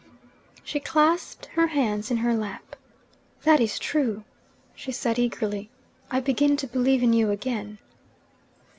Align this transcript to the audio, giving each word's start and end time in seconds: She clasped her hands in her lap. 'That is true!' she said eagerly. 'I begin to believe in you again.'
She 0.63 0.79
clasped 0.79 1.45
her 1.53 1.67
hands 1.67 2.09
in 2.09 2.17
her 2.25 2.33
lap. 2.33 2.75
'That 3.43 3.59
is 3.59 3.77
true!' 3.77 4.23
she 4.73 4.91
said 4.91 5.19
eagerly. 5.19 5.69
'I 6.09 6.21
begin 6.21 6.57
to 6.57 6.65
believe 6.65 7.03
in 7.03 7.13
you 7.13 7.29
again.' 7.29 7.77